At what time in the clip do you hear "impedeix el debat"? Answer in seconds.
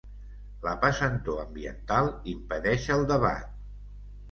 2.33-3.57